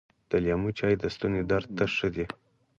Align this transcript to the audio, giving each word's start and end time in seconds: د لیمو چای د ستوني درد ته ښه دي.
د 0.29 0.31
لیمو 0.43 0.69
چای 0.77 0.93
د 0.97 1.03
ستوني 1.15 1.41
درد 1.51 1.69
ته 1.77 1.85
ښه 1.95 2.07
دي. 2.15 2.25